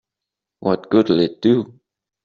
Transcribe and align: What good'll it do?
What 0.61 0.89
good'll 0.89 1.19
it 1.19 1.43
do? 1.43 1.79